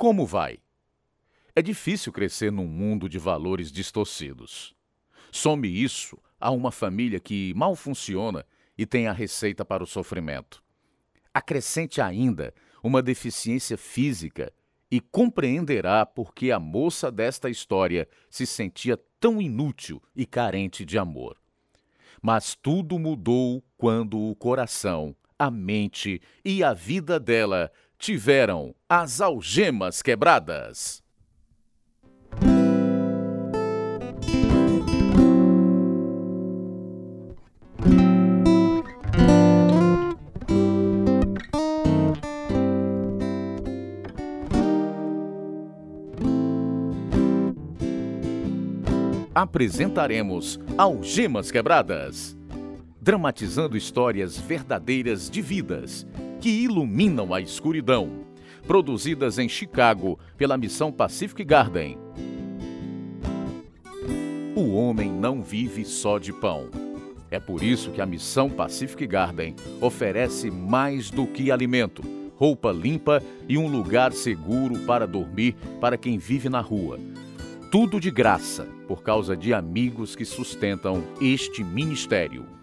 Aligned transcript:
Como 0.00 0.24
vai? 0.24 0.58
É 1.54 1.60
difícil 1.60 2.10
crescer 2.10 2.50
num 2.50 2.66
mundo 2.66 3.06
de 3.06 3.18
valores 3.18 3.70
distorcidos. 3.70 4.74
Some 5.30 5.68
isso 5.68 6.16
a 6.40 6.50
uma 6.50 6.72
família 6.72 7.20
que 7.20 7.52
mal 7.54 7.76
funciona 7.76 8.46
e 8.78 8.86
tem 8.86 9.08
a 9.08 9.12
receita 9.12 9.62
para 9.62 9.84
o 9.84 9.86
sofrimento. 9.86 10.64
Acrescente 11.34 12.00
ainda 12.00 12.54
uma 12.82 13.02
deficiência 13.02 13.76
física 13.76 14.50
e 14.90 15.02
compreenderá 15.02 16.06
por 16.06 16.32
que 16.32 16.50
a 16.50 16.58
moça 16.58 17.12
desta 17.12 17.50
história 17.50 18.08
se 18.30 18.46
sentia 18.46 18.98
tão 19.20 19.38
inútil 19.38 20.02
e 20.16 20.24
carente 20.24 20.82
de 20.82 20.96
amor. 20.96 21.36
Mas 22.22 22.54
tudo 22.54 22.98
mudou 22.98 23.62
quando 23.76 24.18
o 24.18 24.34
coração, 24.34 25.14
a 25.38 25.50
mente 25.50 26.22
e 26.42 26.64
a 26.64 26.72
vida 26.72 27.20
dela 27.20 27.70
tiveram 28.00 28.74
as 28.88 29.20
algemas 29.20 30.00
quebradas. 30.00 31.02
apresentaremos 49.32 50.58
Algemas 50.76 51.50
Quebradas, 51.50 52.36
dramatizando 53.00 53.74
histórias 53.74 54.36
verdadeiras 54.36 55.30
de 55.30 55.40
vidas 55.40 56.06
que 56.40 56.48
iluminam 56.48 57.32
a 57.34 57.40
escuridão, 57.40 58.24
produzidas 58.66 59.38
em 59.38 59.48
Chicago 59.48 60.18
pela 60.36 60.56
missão 60.56 60.90
Pacific 60.90 61.44
Garden. 61.44 61.98
O 64.56 64.72
homem 64.74 65.10
não 65.10 65.42
vive 65.42 65.84
só 65.84 66.18
de 66.18 66.32
pão. 66.32 66.68
É 67.30 67.38
por 67.38 67.62
isso 67.62 67.90
que 67.92 68.00
a 68.00 68.06
missão 68.06 68.50
Pacific 68.50 69.06
Garden 69.06 69.54
oferece 69.80 70.50
mais 70.50 71.10
do 71.10 71.26
que 71.26 71.52
alimento, 71.52 72.02
roupa 72.36 72.72
limpa 72.72 73.22
e 73.48 73.56
um 73.56 73.68
lugar 73.68 74.12
seguro 74.12 74.78
para 74.80 75.06
dormir 75.06 75.54
para 75.80 75.96
quem 75.96 76.18
vive 76.18 76.48
na 76.48 76.60
rua 76.60 76.98
tudo 77.70 78.00
de 78.00 78.10
graça, 78.10 78.66
por 78.88 79.00
causa 79.00 79.36
de 79.36 79.54
amigos 79.54 80.16
que 80.16 80.24
sustentam 80.24 81.04
este 81.20 81.62
ministério. 81.62 82.59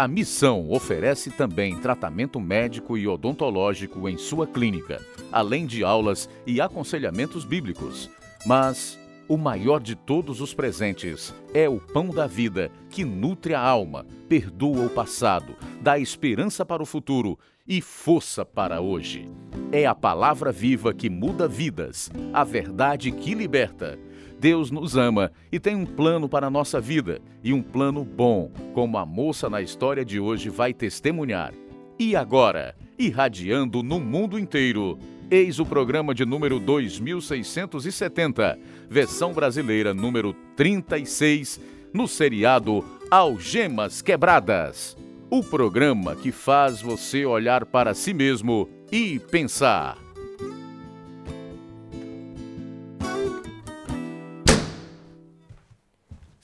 A 0.00 0.08
missão 0.08 0.70
oferece 0.70 1.30
também 1.30 1.76
tratamento 1.76 2.40
médico 2.40 2.96
e 2.96 3.06
odontológico 3.06 4.08
em 4.08 4.16
sua 4.16 4.46
clínica, 4.46 4.98
além 5.30 5.66
de 5.66 5.84
aulas 5.84 6.26
e 6.46 6.58
aconselhamentos 6.58 7.44
bíblicos. 7.44 8.08
Mas 8.46 8.98
o 9.28 9.36
maior 9.36 9.78
de 9.78 9.94
todos 9.94 10.40
os 10.40 10.54
presentes 10.54 11.34
é 11.52 11.68
o 11.68 11.78
pão 11.78 12.08
da 12.08 12.26
vida 12.26 12.72
que 12.88 13.04
nutre 13.04 13.52
a 13.52 13.60
alma, 13.60 14.06
perdoa 14.26 14.86
o 14.86 14.88
passado, 14.88 15.54
dá 15.82 15.98
esperança 15.98 16.64
para 16.64 16.82
o 16.82 16.86
futuro 16.86 17.38
e 17.68 17.82
força 17.82 18.42
para 18.42 18.80
hoje. 18.80 19.30
É 19.70 19.84
a 19.84 19.94
palavra 19.94 20.50
viva 20.50 20.94
que 20.94 21.10
muda 21.10 21.46
vidas, 21.46 22.10
a 22.32 22.42
verdade 22.42 23.12
que 23.12 23.34
liberta. 23.34 23.98
Deus 24.40 24.70
nos 24.70 24.96
ama 24.96 25.30
e 25.52 25.60
tem 25.60 25.76
um 25.76 25.84
plano 25.84 26.28
para 26.28 26.46
a 26.46 26.50
nossa 26.50 26.80
vida, 26.80 27.20
e 27.44 27.52
um 27.52 27.62
plano 27.62 28.04
bom, 28.04 28.50
como 28.72 28.96
a 28.96 29.04
moça 29.04 29.50
na 29.50 29.60
história 29.60 30.04
de 30.04 30.18
hoje 30.18 30.48
vai 30.48 30.72
testemunhar. 30.72 31.52
E 31.98 32.16
agora, 32.16 32.74
irradiando 32.98 33.82
no 33.82 34.00
mundo 34.00 34.38
inteiro, 34.38 34.98
eis 35.30 35.60
o 35.60 35.66
programa 35.66 36.14
de 36.14 36.24
número 36.24 36.58
2670, 36.58 38.58
versão 38.88 39.32
brasileira 39.32 39.92
número 39.92 40.34
36, 40.56 41.60
no 41.92 42.08
seriado 42.08 42.82
Algemas 43.10 44.00
Quebradas 44.00 44.96
o 45.30 45.44
programa 45.44 46.16
que 46.16 46.32
faz 46.32 46.82
você 46.82 47.24
olhar 47.24 47.64
para 47.64 47.94
si 47.94 48.12
mesmo 48.12 48.68
e 48.90 49.20
pensar. 49.20 49.96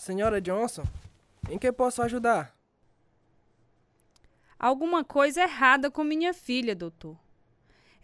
Senhora 0.07 0.41
Johnson, 0.41 0.85
em 1.51 1.59
que 1.59 1.73
posso 1.73 2.01
ajudar? 2.01 2.57
Alguma 4.57 5.03
coisa 5.03 5.43
errada 5.43 5.91
com 5.91 6.05
minha 6.05 6.33
filha, 6.33 6.77
doutor. 6.77 7.19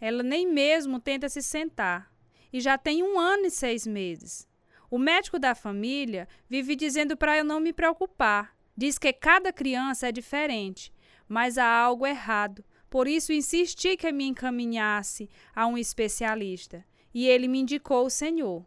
Ela 0.01 0.25
nem 0.25 0.45
mesmo 0.45 0.99
tenta 0.99 1.29
se 1.29 1.41
sentar 1.41 2.13
e 2.53 2.61
já 2.61 2.77
tem 2.77 3.05
um 3.05 3.21
ano 3.21 3.47
e 3.47 3.51
seis 3.53 3.87
meses. 3.87 4.49
O 4.91 4.99
médico 4.99 5.39
da 5.39 5.55
família 5.55 6.27
vive 6.49 6.75
dizendo 6.75 7.17
para 7.17 7.39
eu 7.39 7.45
não 7.45 7.61
me 7.61 7.73
preocupar, 7.73 8.53
Diz 8.77 8.99
que 8.99 9.13
cada 9.13 9.53
criança 9.53 10.09
é 10.09 10.13
diferente, 10.13 10.93
mas 11.29 11.57
há 11.57 11.67
algo 11.67 12.05
errado. 12.05 12.65
Por 12.91 13.07
isso 13.07 13.33
insisti 13.33 13.97
que 13.97 14.11
me 14.11 14.27
encaminhasse 14.27 15.31
a 15.55 15.69
um 15.69 15.79
especialista, 15.79 16.85
e 17.15 17.29
ele 17.29 17.47
me 17.47 17.61
indicou 17.61 18.07
o 18.07 18.11
senhor. 18.11 18.67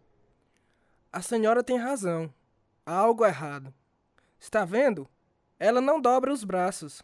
A 1.11 1.21
senhora 1.21 1.61
tem 1.61 1.77
razão. 1.77 2.31
Há 2.85 2.93
algo 2.93 3.25
errado. 3.25 3.73
Está 4.39 4.63
vendo? 4.63 5.09
Ela 5.59 5.81
não 5.81 5.99
dobra 5.99 6.31
os 6.31 6.43
braços. 6.43 7.01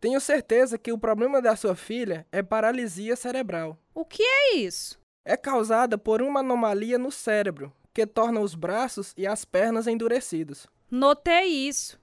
Tenho 0.00 0.20
certeza 0.20 0.78
que 0.78 0.92
o 0.92 0.98
problema 0.98 1.42
da 1.42 1.56
sua 1.56 1.74
filha 1.74 2.26
é 2.30 2.42
paralisia 2.42 3.16
cerebral. 3.16 3.76
O 3.94 4.04
que 4.04 4.22
é 4.22 4.56
isso? 4.56 4.98
É 5.24 5.36
causada 5.36 5.96
por 5.96 6.22
uma 6.22 6.40
anomalia 6.40 6.98
no 6.98 7.10
cérebro, 7.10 7.72
que 7.92 8.06
torna 8.06 8.40
os 8.40 8.54
braços 8.54 9.12
e 9.16 9.26
as 9.26 9.44
pernas 9.44 9.86
endurecidos. 9.86 10.66
Notei 10.90 11.46
isso. 11.46 11.98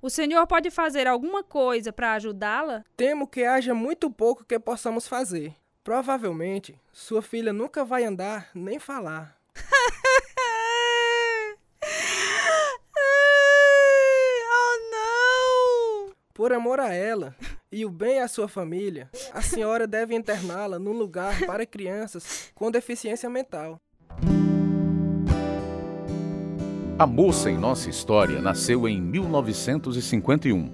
O 0.00 0.10
senhor 0.10 0.46
pode 0.46 0.70
fazer 0.70 1.06
alguma 1.06 1.42
coisa 1.42 1.92
para 1.92 2.12
ajudá-la? 2.12 2.84
Temo 2.96 3.26
que 3.26 3.44
haja 3.44 3.74
muito 3.74 4.10
pouco 4.10 4.44
que 4.44 4.58
possamos 4.58 5.08
fazer. 5.08 5.56
Provavelmente, 5.82 6.78
sua 6.92 7.22
filha 7.22 7.52
nunca 7.52 7.84
vai 7.84 8.04
andar 8.04 8.50
nem 8.54 8.78
falar. 8.78 9.36
oh, 14.52 14.90
não! 14.90 16.12
Por 16.36 16.52
amor 16.52 16.78
a 16.78 16.92
ela 16.92 17.34
e 17.72 17.86
o 17.86 17.90
bem 17.90 18.20
à 18.20 18.28
sua 18.28 18.46
família, 18.46 19.08
a 19.32 19.40
senhora 19.40 19.86
deve 19.86 20.14
interná-la 20.14 20.78
num 20.78 20.92
lugar 20.92 21.46
para 21.46 21.64
crianças 21.64 22.52
com 22.54 22.70
deficiência 22.70 23.30
mental. 23.30 23.80
A 26.98 27.06
moça 27.06 27.50
em 27.50 27.56
nossa 27.56 27.88
história 27.88 28.38
nasceu 28.42 28.86
em 28.86 29.00
1951. 29.00 30.70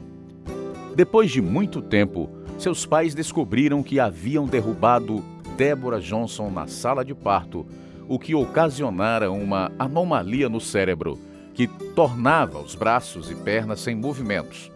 Depois 0.97 1.31
de 1.31 1.41
muito 1.41 1.81
tempo, 1.81 2.29
seus 2.59 2.85
pais 2.85 3.15
descobriram 3.15 3.85
que 3.85 4.01
haviam 4.01 4.47
derrubado 4.47 5.25
Deborah 5.57 6.01
Johnson 6.01 6.51
na 6.51 6.67
sala 6.67 7.05
de 7.05 7.15
parto, 7.15 7.65
o 8.09 8.19
que 8.19 8.35
ocasionara 8.35 9.31
uma 9.31 9.71
anomalia 9.79 10.49
no 10.49 10.61
cérebro, 10.61 11.21
que 11.55 11.69
tornava 11.69 12.59
os 12.59 12.75
braços 12.75 13.31
e 13.31 13.35
pernas 13.37 13.79
sem 13.79 13.95
movimentos. 13.95 14.73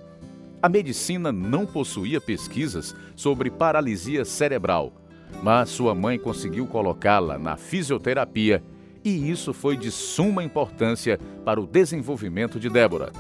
A 0.66 0.68
medicina 0.68 1.30
não 1.30 1.64
possuía 1.64 2.20
pesquisas 2.20 2.92
sobre 3.14 3.52
paralisia 3.52 4.24
cerebral, 4.24 4.92
mas 5.40 5.68
sua 5.68 5.94
mãe 5.94 6.18
conseguiu 6.18 6.66
colocá-la 6.66 7.38
na 7.38 7.56
fisioterapia 7.56 8.60
e 9.04 9.30
isso 9.30 9.52
foi 9.54 9.76
de 9.76 9.92
suma 9.92 10.42
importância 10.42 11.20
para 11.44 11.60
o 11.60 11.68
desenvolvimento 11.68 12.58
de 12.58 12.68
Débora. 12.68 13.12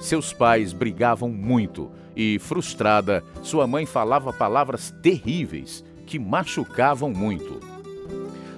Seus 0.00 0.32
pais 0.32 0.72
brigavam 0.72 1.28
muito 1.28 1.90
e, 2.16 2.38
frustrada, 2.38 3.22
sua 3.42 3.66
mãe 3.66 3.84
falava 3.84 4.32
palavras 4.32 4.90
terríveis 5.02 5.84
que 6.06 6.18
machucavam 6.18 7.12
muito. 7.12 7.73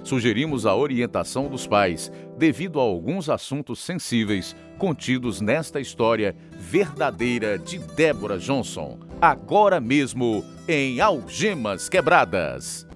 Sugerimos 0.07 0.65
a 0.65 0.73
orientação 0.73 1.49
dos 1.49 1.67
pais 1.67 2.09
devido 2.37 2.79
a 2.79 2.81
alguns 2.81 3.29
assuntos 3.29 3.79
sensíveis 3.79 4.55
contidos 4.77 5.41
nesta 5.41 5.81
história 5.81 6.33
verdadeira 6.57 7.59
de 7.59 7.77
Débora 7.77 8.37
Johnson, 8.37 8.99
agora 9.21 9.81
mesmo 9.81 10.45
em 10.65 11.01
Algemas 11.01 11.89
Quebradas. 11.89 12.87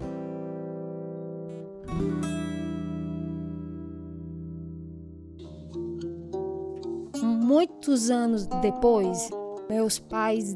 muitos 7.21 8.09
anos 8.09 8.47
depois, 8.61 9.29
meus 9.69 9.99
pais 9.99 10.55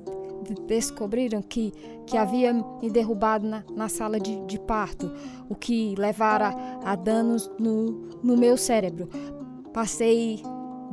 descobriram 0.54 1.42
que, 1.42 1.72
que 2.06 2.18
havia 2.18 2.54
me 2.54 2.90
derrubado 2.90 3.48
na, 3.48 3.64
na 3.76 3.90
sala 3.90 4.20
de, 4.20 4.46
de, 4.46 4.60
parto, 4.60 5.12
o 5.50 5.56
que 5.56 5.96
levara 5.98 6.54
a 6.84 6.96
danos 6.96 7.50
no, 7.60 8.10
no 8.24 8.38
meu 8.38 8.58
cérebro. 8.58 9.10
Passei 9.74 10.42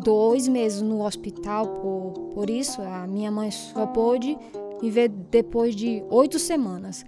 dois 0.02 0.48
meses 0.48 0.82
no 0.82 1.04
hospital 1.04 1.66
por, 1.66 2.12
por 2.34 2.50
isso, 2.50 2.80
a 2.82 3.06
minha 3.06 3.30
mãe 3.30 3.50
só 3.50 3.86
pôde 3.86 4.36
me 4.82 4.90
ver 4.90 5.08
depois 5.08 5.74
de 5.74 6.02
oito 6.10 6.38
semanas. 6.38 7.04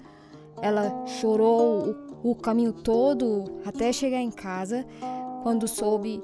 Ela 0.63 1.07
chorou 1.07 1.95
o 2.23 2.35
caminho 2.35 2.73
todo 2.73 3.45
até 3.65 3.93
chegar 3.93 4.21
em 4.21 4.31
casa 4.31 4.87
quando 5.43 5.69
soube 5.69 6.23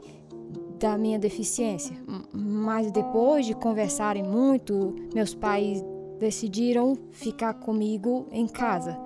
da 0.78 0.96
minha 0.96 1.18
deficiência. 1.18 1.94
Mas 2.32 2.90
depois 2.90 3.44
de 3.44 3.54
conversarem 3.54 4.22
muito, 4.22 4.94
meus 5.14 5.34
pais 5.34 5.84
decidiram 6.20 6.96
ficar 7.10 7.54
comigo 7.54 8.26
em 8.30 8.46
casa. 8.46 8.96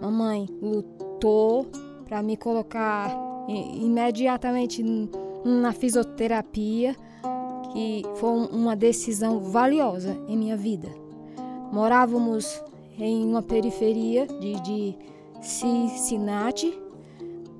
Mamãe 0.00 0.48
lutou 0.60 1.66
para 2.04 2.22
me 2.22 2.36
colocar 2.36 3.16
imediatamente 3.48 4.84
na 5.44 5.72
fisioterapia, 5.72 6.96
que 7.72 8.02
foi 8.16 8.30
uma 8.48 8.74
decisão 8.74 9.38
valiosa 9.40 10.18
em 10.26 10.36
minha 10.36 10.56
vida. 10.56 10.88
Morávamos 11.72 12.62
em 12.98 13.24
uma 13.24 13.42
periferia 13.42 14.26
de, 14.26 14.60
de 14.60 14.96
Cincinnati 15.40 16.76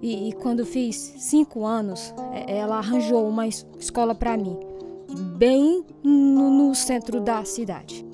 e, 0.03 0.29
e, 0.29 0.33
quando 0.33 0.67
fiz 0.67 0.97
cinco 1.19 1.65
anos, 1.65 2.13
é, 2.33 2.59
ela 2.59 2.79
arranjou 2.79 3.27
uma 3.29 3.47
escola 3.47 4.15
para 4.15 4.37
mim, 4.37 4.59
bem 5.37 5.85
no, 6.03 6.51
no 6.51 6.75
centro 6.75 7.21
da 7.21 7.45
cidade. 7.45 8.10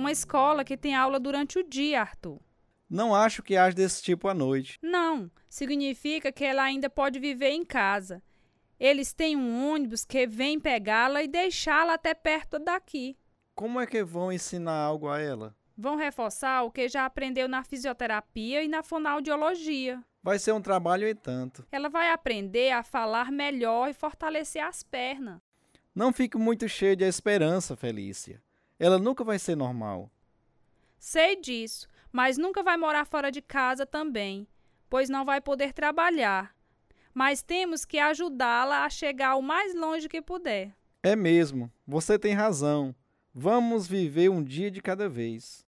Uma 0.00 0.10
escola 0.10 0.64
que 0.64 0.76
tem 0.76 0.94
aula 0.94 1.20
durante 1.20 1.58
o 1.58 1.62
dia, 1.62 2.00
Arthur. 2.00 2.40
Não 2.88 3.14
acho 3.14 3.42
que 3.42 3.56
haja 3.56 3.76
desse 3.76 4.02
tipo 4.02 4.26
à 4.26 4.34
noite. 4.34 4.78
Não, 4.82 5.30
significa 5.48 6.32
que 6.32 6.44
ela 6.44 6.62
ainda 6.62 6.90
pode 6.90 7.20
viver 7.20 7.50
em 7.50 7.64
casa. 7.64 8.22
Eles 8.80 9.12
têm 9.12 9.36
um 9.36 9.70
ônibus 9.70 10.04
que 10.04 10.26
vem 10.26 10.58
pegá-la 10.58 11.22
e 11.22 11.28
deixá-la 11.28 11.94
até 11.94 12.14
perto 12.14 12.58
daqui. 12.58 13.16
Como 13.54 13.78
é 13.78 13.86
que 13.86 14.02
vão 14.02 14.32
ensinar 14.32 14.72
algo 14.72 15.08
a 15.08 15.20
ela? 15.20 15.54
Vão 15.76 15.96
reforçar 15.96 16.62
o 16.62 16.70
que 16.70 16.88
já 16.88 17.04
aprendeu 17.04 17.46
na 17.46 17.62
fisioterapia 17.62 18.62
e 18.62 18.68
na 18.68 18.82
fonoaudiologia. 18.82 20.02
Vai 20.22 20.38
ser 20.38 20.52
um 20.52 20.60
trabalho 20.60 21.06
e 21.06 21.14
tanto. 21.14 21.66
Ela 21.70 21.88
vai 21.88 22.10
aprender 22.10 22.70
a 22.72 22.82
falar 22.82 23.30
melhor 23.30 23.88
e 23.88 23.94
fortalecer 23.94 24.64
as 24.64 24.82
pernas. 24.82 25.40
Não 25.94 26.12
fique 26.12 26.38
muito 26.38 26.68
cheio 26.68 26.96
de 26.96 27.04
esperança, 27.04 27.76
Felícia. 27.76 28.42
Ela 28.80 28.98
nunca 28.98 29.22
vai 29.22 29.38
ser 29.38 29.54
normal. 29.54 30.10
Sei 30.98 31.36
disso, 31.36 31.86
mas 32.10 32.38
nunca 32.38 32.62
vai 32.62 32.78
morar 32.78 33.04
fora 33.04 33.30
de 33.30 33.42
casa 33.42 33.84
também, 33.84 34.48
pois 34.88 35.10
não 35.10 35.22
vai 35.22 35.38
poder 35.38 35.74
trabalhar. 35.74 36.56
Mas 37.12 37.42
temos 37.42 37.84
que 37.84 37.98
ajudá-la 37.98 38.86
a 38.86 38.88
chegar 38.88 39.36
o 39.36 39.42
mais 39.42 39.74
longe 39.74 40.08
que 40.08 40.22
puder. 40.22 40.74
É 41.02 41.14
mesmo, 41.14 41.70
você 41.86 42.18
tem 42.18 42.32
razão. 42.32 42.94
Vamos 43.34 43.86
viver 43.86 44.30
um 44.30 44.42
dia 44.42 44.70
de 44.70 44.80
cada 44.80 45.10
vez. 45.10 45.62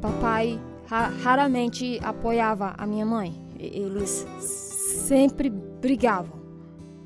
Papai 0.00 0.58
ra 0.86 1.08
raramente 1.08 2.00
apoiava 2.02 2.74
a 2.78 2.86
minha 2.86 3.04
mãe. 3.04 3.34
Eles 3.58 4.26
sempre 4.40 5.50
brigavam. 5.50 6.40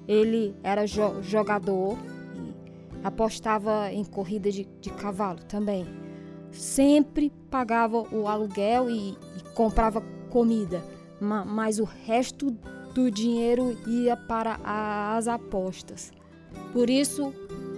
Ele 0.07 0.55
era 0.63 0.87
jo 0.87 1.21
jogador 1.21 2.14
apostava 3.05 3.93
em 3.93 4.03
corrida 4.03 4.51
de, 4.51 4.65
de 4.81 4.91
cavalo 4.91 5.41
também. 5.45 5.87
Sempre 6.51 7.31
pagava 7.51 8.03
o 8.11 8.27
aluguel 8.27 8.89
e, 8.89 9.11
e 9.11 9.43
comprava 9.55 10.03
comida, 10.31 10.83
ma, 11.21 11.45
mas 11.45 11.79
o 11.79 11.85
resto 11.85 12.51
do 12.95 13.11
dinheiro 13.11 13.77
ia 13.87 14.17
para 14.17 14.59
as 14.65 15.29
apostas. 15.29 16.13
Por 16.73 16.89
isso, 16.89 17.33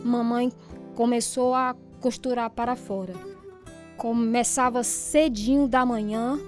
mamãe 0.04 0.52
começou 0.94 1.54
a 1.54 1.74
costurar 2.00 2.50
para 2.50 2.76
fora. 2.76 3.14
Começava 3.96 4.84
cedinho 4.84 5.66
da 5.66 5.84
manhã 5.84 6.38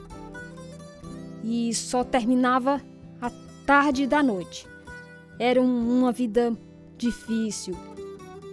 e 1.43 1.75
só 1.75 2.05
terminava 2.05 2.81
à 3.21 3.31
tarde 3.67 4.07
da 4.07 4.23
noite. 4.23 4.69
Era 5.39 5.61
uma 5.61 6.13
vida 6.13 6.57
difícil, 6.97 7.75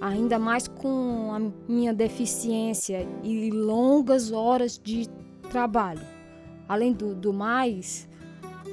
ainda 0.02 0.38
mais 0.38 0.68
com 0.68 1.32
a 1.34 1.40
minha 1.72 1.94
deficiência 1.94 3.08
e 3.24 3.50
longas 3.50 4.32
horas 4.32 4.80
de 4.82 5.08
trabalho. 5.50 6.02
Além 6.68 6.94
do, 6.94 7.14
do 7.14 7.32
mais, 7.32 8.08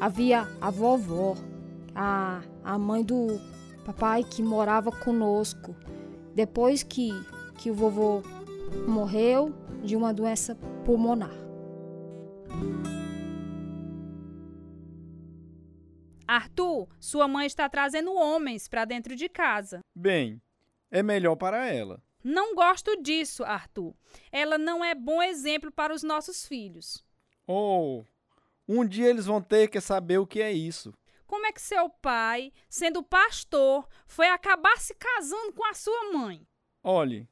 havia 0.01 0.49
a 0.61 0.71
vovó, 0.71 1.37
a, 1.95 2.43
a 2.65 2.79
mãe 2.79 3.05
do 3.05 3.39
papai 3.85 4.25
que 4.25 4.43
morava 4.43 4.91
conosco. 4.91 5.75
Depois 6.35 6.83
que, 6.83 7.11
que 7.59 7.71
o 7.71 7.75
vovô 7.75 8.23
morreu 8.87 9.55
de 9.83 9.97
uma 9.97 10.13
doença 10.15 10.55
pulmonar. 10.85 11.43
Arthur, 16.27 16.89
sua 16.99 17.29
mãe 17.29 17.47
está 17.47 17.69
trazendo 17.69 18.15
homens 18.15 18.67
para 18.67 18.87
dentro 18.87 19.15
de 19.15 19.29
casa. 19.29 19.81
Bem, 19.95 20.41
é 20.93 21.03
melhor 21.03 21.35
para 21.35 21.67
ela. 21.67 22.01
Não 22.23 22.55
gosto 22.55 23.03
disso, 23.03 23.43
Arthur. 23.43 23.95
Ela 24.31 24.57
não 24.59 24.85
é 24.85 24.95
bom 24.95 25.21
exemplo 25.23 25.73
para 25.73 25.93
os 25.93 26.03
nossos 26.03 26.47
filhos. 26.47 27.03
Oh, 27.47 28.05
um 28.69 28.87
dia 28.87 29.09
eles 29.09 29.27
vão 29.27 29.43
ter 29.43 29.69
que 29.69 29.81
saber 29.81 30.19
o 30.19 30.27
que 30.27 30.41
é 30.41 30.53
isso. 30.53 30.95
Como 31.27 31.47
é 31.47 31.53
que 31.53 31.63
seu 31.63 31.89
pai, 31.89 32.53
sendo 32.69 33.03
pastor, 33.03 33.89
foi 34.07 34.29
acabar 34.29 34.79
se 34.79 34.95
casando 34.95 35.55
com 35.55 35.65
a 35.65 35.73
sua 35.73 36.13
mãe? 36.13 36.47
Olhe, 36.85 37.27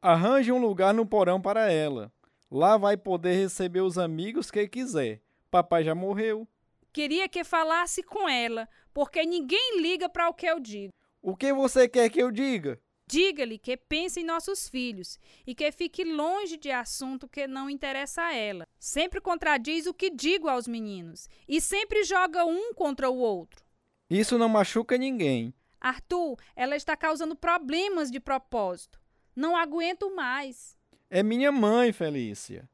arranje 0.00 0.52
um 0.52 0.58
lugar 0.58 0.94
no 0.94 1.04
porão 1.04 1.42
para 1.42 1.70
ela. 1.70 2.12
Lá 2.48 2.76
vai 2.76 2.96
poder 2.96 3.32
receber 3.34 3.80
os 3.80 3.98
amigos 3.98 4.50
que 4.50 4.68
quiser. 4.68 5.20
Papai 5.50 5.82
já 5.82 5.94
morreu. 5.94 6.46
Queria 6.92 7.28
que 7.28 7.42
falasse 7.42 8.02
com 8.02 8.28
ela, 8.28 8.68
porque 8.94 9.26
ninguém 9.26 9.80
liga 9.80 10.08
para 10.08 10.28
o 10.28 10.34
que 10.34 10.46
eu 10.46 10.60
digo. 10.60 10.92
O 11.26 11.34
que 11.34 11.52
você 11.52 11.88
quer 11.88 12.08
que 12.08 12.22
eu 12.22 12.30
diga? 12.30 12.80
Diga-lhe 13.10 13.58
que 13.58 13.76
pense 13.76 14.20
em 14.20 14.24
nossos 14.24 14.68
filhos 14.68 15.18
e 15.44 15.56
que 15.56 15.72
fique 15.72 16.04
longe 16.04 16.56
de 16.56 16.70
assunto 16.70 17.26
que 17.26 17.48
não 17.48 17.68
interessa 17.68 18.22
a 18.22 18.32
ela. 18.32 18.64
Sempre 18.78 19.20
contradiz 19.20 19.86
o 19.86 19.92
que 19.92 20.08
digo 20.08 20.48
aos 20.48 20.68
meninos 20.68 21.28
e 21.48 21.60
sempre 21.60 22.04
joga 22.04 22.44
um 22.44 22.72
contra 22.74 23.10
o 23.10 23.16
outro. 23.16 23.64
Isso 24.08 24.38
não 24.38 24.48
machuca 24.48 24.96
ninguém. 24.96 25.52
Arthur, 25.80 26.36
ela 26.54 26.76
está 26.76 26.96
causando 26.96 27.34
problemas 27.34 28.08
de 28.08 28.20
propósito. 28.20 29.00
Não 29.34 29.56
aguento 29.56 30.14
mais. 30.14 30.76
É 31.10 31.24
minha 31.24 31.50
mãe, 31.50 31.92
Felícia. 31.92 32.70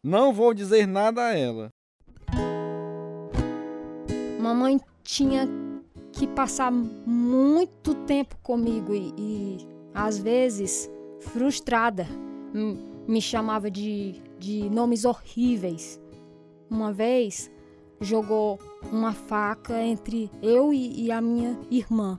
Não 0.00 0.32
vou 0.32 0.54
dizer 0.54 0.86
nada 0.86 1.26
a 1.26 1.36
ela. 1.36 1.74
Mamãe 4.38 4.80
tinha 5.02 5.65
que 6.16 6.26
passar 6.26 6.72
muito 6.72 7.94
tempo 8.06 8.36
comigo 8.42 8.94
e, 8.94 9.12
e 9.18 9.68
às 9.94 10.18
vezes 10.18 10.90
frustrada 11.20 12.06
me 13.06 13.20
chamava 13.20 13.70
de, 13.70 14.14
de 14.38 14.68
nomes 14.70 15.04
horríveis. 15.04 16.00
Uma 16.70 16.90
vez 16.90 17.50
jogou 18.00 18.58
uma 18.90 19.12
faca 19.12 19.80
entre 19.82 20.30
eu 20.42 20.72
e, 20.72 21.04
e 21.04 21.12
a 21.12 21.20
minha 21.20 21.58
irmã 21.70 22.18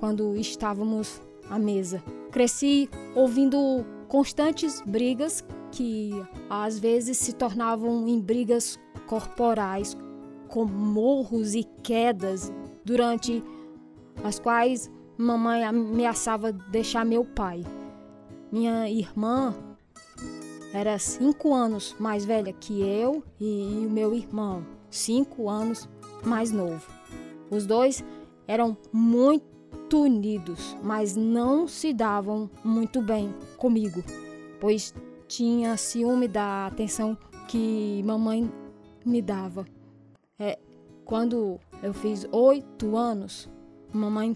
quando 0.00 0.34
estávamos 0.36 1.20
à 1.50 1.58
mesa. 1.58 2.02
Cresci 2.30 2.88
ouvindo 3.14 3.84
constantes 4.08 4.82
brigas 4.86 5.44
que 5.70 6.12
às 6.48 6.78
vezes 6.78 7.18
se 7.18 7.34
tornavam 7.34 8.08
em 8.08 8.20
brigas 8.20 8.78
corporais, 9.06 9.96
com 10.48 10.64
morros 10.64 11.54
e 11.54 11.64
quedas 11.82 12.50
durante 12.84 13.42
as 14.22 14.38
quais 14.38 14.90
mamãe 15.16 15.64
ameaçava 15.64 16.52
deixar 16.52 17.04
meu 17.04 17.24
pai. 17.24 17.64
Minha 18.50 18.88
irmã 18.88 19.54
era 20.72 20.98
cinco 20.98 21.54
anos 21.54 21.94
mais 21.98 22.24
velha 22.24 22.52
que 22.52 22.82
eu 22.82 23.22
e, 23.40 23.86
o 23.86 23.90
meu 23.90 24.14
irmão, 24.14 24.66
cinco 24.90 25.48
anos 25.48 25.88
mais 26.24 26.50
novo. 26.50 26.84
Os 27.50 27.66
dois 27.66 28.04
eram 28.46 28.76
muito 28.92 30.02
unidos, 30.02 30.76
mas 30.82 31.14
não 31.14 31.68
se 31.68 31.92
davam 31.92 32.50
muito 32.64 33.00
bem 33.00 33.32
comigo, 33.56 34.02
pois 34.60 34.92
tinha 35.28 35.76
ciúme 35.76 36.26
da 36.26 36.66
atenção 36.66 37.16
que 37.48 38.02
mamãe 38.04 38.50
me 39.04 39.22
dava. 39.22 39.64
É, 40.38 40.58
quando 41.04 41.60
eu 41.84 41.92
fiz 41.92 42.26
oito 42.32 42.96
anos, 42.96 43.46
mamãe 43.92 44.34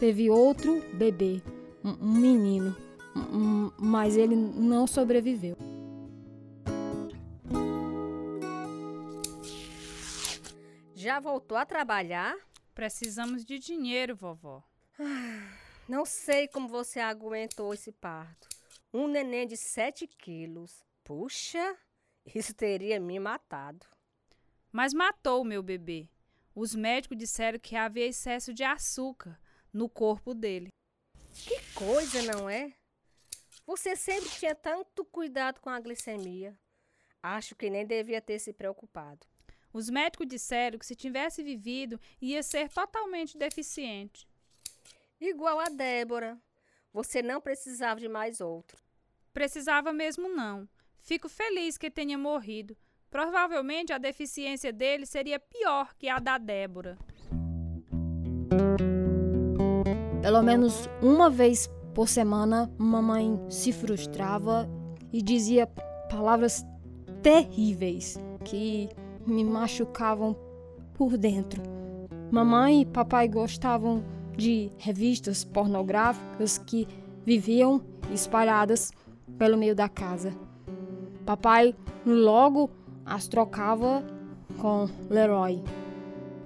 teve 0.00 0.28
outro 0.28 0.80
bebê, 0.94 1.40
um 1.84 1.94
menino, 2.18 2.76
mas 3.78 4.16
ele 4.16 4.34
não 4.34 4.84
sobreviveu. 4.84 5.56
Já 10.92 11.20
voltou 11.20 11.56
a 11.56 11.64
trabalhar? 11.64 12.36
Precisamos 12.74 13.44
de 13.44 13.60
dinheiro, 13.60 14.16
vovó. 14.16 14.64
Ah, 14.98 15.52
Não 15.88 16.04
sei 16.04 16.48
como 16.48 16.66
você 16.66 16.98
aguentou 16.98 17.72
esse 17.72 17.92
parto. 17.92 18.48
Um 18.92 19.06
neném 19.06 19.46
de 19.46 19.56
7 19.56 20.08
quilos. 20.08 20.84
Puxa, 21.04 21.76
isso 22.34 22.52
teria 22.52 22.98
me 22.98 23.20
matado. 23.20 23.86
Mas 24.72 24.92
matou 24.92 25.42
o 25.42 25.44
meu 25.44 25.62
bebê. 25.62 26.08
Os 26.60 26.74
médicos 26.74 27.16
disseram 27.16 27.56
que 27.56 27.76
havia 27.76 28.04
excesso 28.04 28.52
de 28.52 28.64
açúcar 28.64 29.38
no 29.72 29.88
corpo 29.88 30.34
dele. 30.34 30.70
Que 31.32 31.56
coisa, 31.72 32.20
não 32.22 32.50
é? 32.50 32.74
Você 33.64 33.94
sempre 33.94 34.28
tinha 34.28 34.56
tanto 34.56 35.04
cuidado 35.04 35.60
com 35.60 35.70
a 35.70 35.78
glicemia. 35.78 36.58
Acho 37.22 37.54
que 37.54 37.70
nem 37.70 37.86
devia 37.86 38.20
ter 38.20 38.40
se 38.40 38.52
preocupado. 38.52 39.24
Os 39.72 39.88
médicos 39.88 40.26
disseram 40.26 40.80
que 40.80 40.86
se 40.86 40.96
tivesse 40.96 41.44
vivido, 41.44 42.00
ia 42.20 42.42
ser 42.42 42.68
totalmente 42.70 43.38
deficiente. 43.38 44.26
Igual 45.20 45.60
a 45.60 45.68
Débora. 45.68 46.36
Você 46.92 47.22
não 47.22 47.40
precisava 47.40 48.00
de 48.00 48.08
mais 48.08 48.40
outro. 48.40 48.82
Precisava 49.32 49.92
mesmo 49.92 50.28
não. 50.28 50.68
Fico 50.98 51.28
feliz 51.28 51.78
que 51.78 51.88
tenha 51.88 52.18
morrido. 52.18 52.76
Provavelmente 53.10 53.92
a 53.92 53.98
deficiência 53.98 54.72
dele 54.72 55.06
seria 55.06 55.40
pior 55.40 55.94
que 55.98 56.08
a 56.08 56.18
da 56.18 56.36
Débora. 56.36 56.98
Pelo 60.20 60.42
menos 60.42 60.88
uma 61.00 61.30
vez 61.30 61.70
por 61.94 62.06
semana, 62.08 62.70
mamãe 62.76 63.40
se 63.48 63.72
frustrava 63.72 64.68
e 65.10 65.22
dizia 65.22 65.66
palavras 66.10 66.64
terríveis 67.22 68.18
que 68.44 68.88
me 69.26 69.42
machucavam 69.42 70.36
por 70.92 71.16
dentro. 71.16 71.62
Mamãe 72.30 72.82
e 72.82 72.86
papai 72.86 73.26
gostavam 73.26 74.04
de 74.36 74.70
revistas 74.76 75.44
pornográficas 75.44 76.58
que 76.58 76.86
viviam 77.24 77.82
espalhadas 78.12 78.92
pelo 79.38 79.56
meio 79.56 79.74
da 79.74 79.88
casa. 79.88 80.32
Papai 81.24 81.74
logo 82.06 82.70
as 83.08 83.26
trocava 83.26 84.04
com 84.58 84.88
Leroy, 85.08 85.62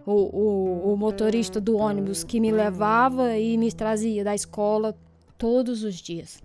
o, 0.07 0.13
o, 0.13 0.93
o, 0.93 0.97
motorista 0.97 1.61
do 1.61 1.77
ônibus 1.77 2.25
que 2.25 2.41
me 2.41 2.51
levava 2.51 3.37
e 3.37 3.57
me 3.57 3.73
trazia 3.73 4.25
da 4.25 4.35
escola 4.35 4.97
todos 5.39 5.83
os 5.83 5.97
dias. 5.97 6.43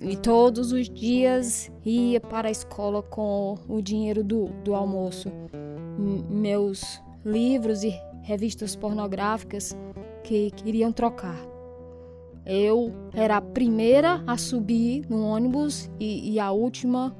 E 0.00 0.16
todos 0.16 0.72
os 0.72 0.88
dias 0.88 1.70
ia 1.84 2.20
para 2.20 2.48
a 2.48 2.50
escola 2.50 3.02
com 3.02 3.56
o 3.66 3.80
dinheiro 3.80 4.22
do, 4.22 4.46
do 4.62 4.74
almoço. 4.74 5.30
M 5.98 6.22
meus 6.28 7.00
livros 7.24 7.82
e 7.82 7.98
revistas 8.22 8.76
pornográficas 8.76 9.76
que 10.22 10.50
queriam 10.50 10.92
trocar. 10.92 11.38
Eu 12.44 12.92
era 13.12 13.38
a 13.38 13.40
primeira 13.40 14.22
a 14.26 14.36
subir 14.36 15.04
no 15.08 15.24
ônibus 15.24 15.90
e, 15.98 16.32
e 16.32 16.38
a 16.38 16.52
última 16.52 17.16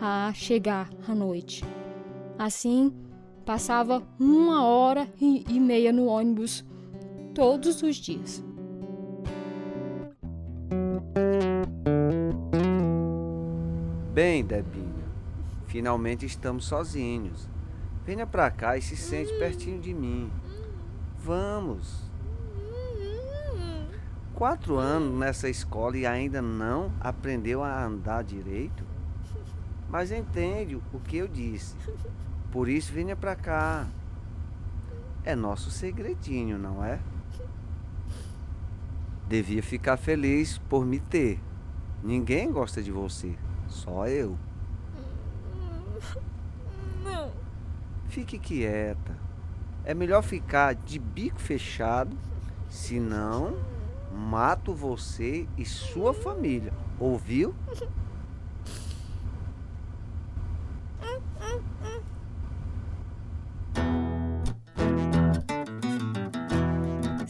a 0.00 0.32
chegar 0.32 0.88
à 1.06 1.14
noite. 1.14 1.64
Assim, 2.38 2.92
passava 3.44 4.02
uma 4.18 4.64
hora 4.64 5.08
e, 5.20 5.60
meia 5.60 5.92
no 5.92 6.06
ônibus 6.06 6.64
todos 7.34 7.82
os 7.82 7.96
dias. 7.96 8.42
Bem, 14.14 14.44
Debinha, 14.44 15.04
finalmente 15.66 16.24
estamos 16.24 16.64
sozinhos. 16.64 17.48
Venha 18.04 18.26
pra 18.26 18.50
cá 18.50 18.76
e 18.76 18.82
se 18.82 18.96
sente 18.96 19.32
pertinho 19.38 19.80
de 19.80 19.92
mim. 19.92 20.30
Vamos 21.18 22.10
quatro 24.40 24.78
anos 24.78 25.18
nessa 25.18 25.50
escola 25.50 25.98
e 25.98 26.06
ainda 26.06 26.40
não 26.40 26.90
aprendeu 26.98 27.62
a 27.62 27.84
andar 27.84 28.24
direito? 28.24 28.89
Mas 29.90 30.12
entende 30.12 30.76
o 30.76 31.00
que 31.00 31.16
eu 31.16 31.26
disse. 31.26 31.74
Por 32.52 32.68
isso 32.68 32.92
venha 32.92 33.16
pra 33.16 33.34
cá. 33.34 33.86
É 35.24 35.34
nosso 35.34 35.70
segredinho, 35.70 36.56
não 36.58 36.84
é? 36.84 37.00
Devia 39.28 39.62
ficar 39.62 39.96
feliz 39.96 40.58
por 40.58 40.86
me 40.86 41.00
ter. 41.00 41.40
Ninguém 42.02 42.50
gosta 42.50 42.82
de 42.82 42.90
você, 42.90 43.36
só 43.68 44.06
eu. 44.06 44.38
Não. 47.04 47.30
Fique 48.08 48.38
quieta. 48.38 49.16
É 49.84 49.92
melhor 49.92 50.22
ficar 50.22 50.74
de 50.74 50.98
bico 50.98 51.40
fechado, 51.40 52.16
senão 52.68 53.56
mato 54.12 54.74
você 54.74 55.46
e 55.56 55.64
sua 55.64 56.12
família. 56.12 56.72
Ouviu? 56.98 57.54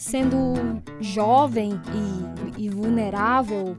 Sendo 0.00 0.54
jovem 0.98 1.78
e, 2.56 2.64
e 2.64 2.70
vulnerável, 2.70 3.76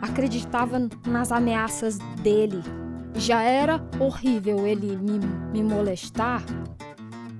acreditava 0.00 0.88
nas 1.06 1.30
ameaças 1.30 1.98
dele. 2.20 2.60
Já 3.14 3.42
era 3.42 3.80
horrível 4.00 4.66
ele 4.66 4.96
me, 4.96 5.20
me 5.52 5.62
molestar, 5.62 6.42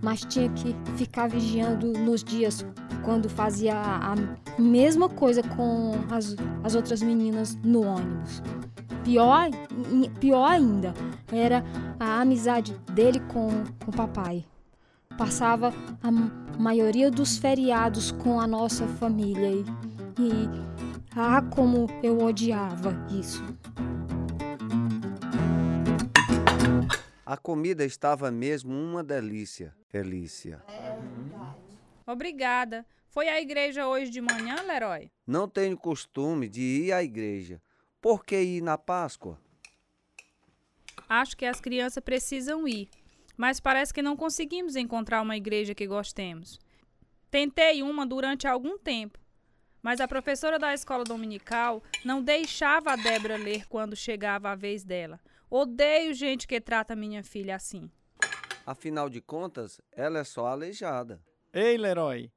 mas 0.01 0.21
tinha 0.21 0.49
que 0.51 0.73
ficar 0.97 1.29
vigiando 1.29 1.93
nos 1.99 2.23
dias 2.23 2.65
quando 3.05 3.29
fazia 3.29 3.75
a 3.77 4.15
mesma 4.57 5.09
coisa 5.09 5.43
com 5.43 5.99
as, 6.09 6.37
as 6.63 6.77
outras 6.77 7.03
meninas 7.03 7.57
no 7.65 7.83
ônibus. 7.85 8.41
Pior, 9.03 9.51
pior 10.21 10.47
ainda 10.47 10.95
era 11.33 11.65
a 11.99 12.21
amizade 12.21 12.73
dele 12.93 13.19
com, 13.19 13.49
com 13.85 13.91
o 13.91 13.97
papai. 13.97 14.45
Passava 15.17 15.73
a 16.03 16.11
maioria 16.59 17.11
dos 17.11 17.37
feriados 17.37 18.11
com 18.11 18.41
a 18.41 18.47
nossa 18.47 18.87
família 18.87 19.49
e, 19.49 19.63
e 20.21 20.49
ah, 21.15 21.43
como 21.43 21.87
eu 22.03 22.19
odiava 22.19 22.95
isso. 23.11 23.43
A 27.25 27.37
comida 27.37 27.85
estava 27.85 28.31
mesmo 28.31 28.75
uma 28.75 29.03
delícia, 29.03 29.75
Felícia. 29.89 30.63
Obrigada. 32.07 32.85
Foi 33.09 33.29
à 33.29 33.41
igreja 33.41 33.87
hoje 33.87 34.11
de 34.11 34.21
manhã, 34.21 34.57
Leroy? 34.67 35.11
Não 35.27 35.49
tenho 35.49 35.77
costume 35.77 36.49
de 36.49 36.61
ir 36.61 36.93
à 36.93 37.03
igreja. 37.03 37.61
Por 38.01 38.25
que 38.25 38.41
ir 38.41 38.63
na 38.63 38.77
Páscoa? 38.77 39.39
Acho 41.09 41.37
que 41.37 41.45
as 41.45 41.61
crianças 41.61 42.03
precisam 42.03 42.67
ir, 42.67 42.89
mas 43.37 43.61
parece 43.61 43.93
que 43.93 44.03
não 44.03 44.17
conseguimos 44.17 44.77
encontrar 44.77 45.23
uma 45.23 45.37
igreja 45.37 45.75
que 45.75 45.87
gostemos. 45.87 46.59
Tentei 47.31 47.83
uma 47.83 48.07
durante 48.07 48.47
algum 48.47 48.79
tempo, 48.79 49.19
mas 49.83 50.01
a 50.01 50.07
professora 50.07 50.59
da 50.59 50.73
escola 50.73 51.03
dominical 51.03 51.83
não 52.05 52.23
deixava 52.23 52.93
a 52.93 52.97
Débora 52.97 53.37
ler 53.37 53.67
quando 53.69 53.97
chegava 53.97 54.51
a 54.51 54.55
vez 54.55 54.85
dela. 54.85 55.19
Odeio 55.51 56.15
gente 56.15 56.47
que 56.47 56.61
trata 56.61 56.95
minha 56.95 57.23
filha 57.23 57.57
assim. 57.57 57.91
Afinal 58.65 59.11
de 59.11 59.21
contas, 59.21 59.81
ela 59.91 60.21
é 60.21 60.25
só 60.25 60.47
aleijada. 60.47 61.21
Ei, 61.53 61.77
Leroy, 61.77 62.31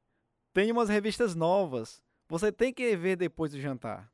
tem 0.54 0.72
umas 0.72 0.90
revistas 0.90 1.36
novas. 1.36 2.02
Você 2.28 2.52
tem 2.52 2.74
que 2.74 2.96
ver 2.98 3.16
depois 3.16 3.52
do 3.52 3.62
jantar. 3.62 4.12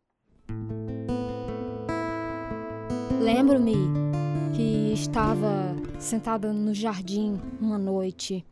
Lembro-me 3.21 4.10
que 4.53 4.93
estava 4.93 5.75
sentada 6.00 6.51
no 6.51 6.74
jardim 6.74 7.39
uma 7.60 7.77
noite, 7.77 8.46